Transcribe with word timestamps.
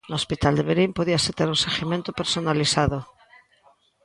No 0.09 0.15
Hospital 0.21 0.53
de 0.55 0.67
Verín 0.69 0.91
podíase 0.97 1.31
ter 1.37 1.47
un 1.53 1.59
seguimento 1.65 2.09
personalizado. 2.19 2.97